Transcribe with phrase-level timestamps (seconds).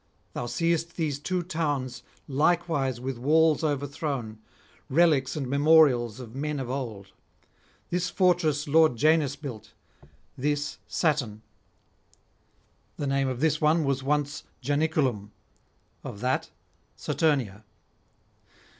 [0.33, 4.39] Thou seest these two towns likewise with walls overthrown,
[4.89, 7.11] relics and memorials of men of old.
[7.91, 9.73] This fortress lord Janus built,
[10.35, 11.43] this Saturn;
[12.97, 15.29] the name of this was once Janiculum,
[16.03, 16.49] of that
[16.95, 17.63] Saturnia.'